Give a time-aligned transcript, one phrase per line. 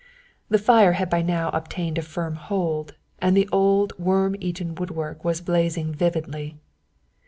[0.49, 5.23] The fire had by now obtained a firm hold, and the old worm eaten woodwork
[5.23, 6.57] was blazing vividly.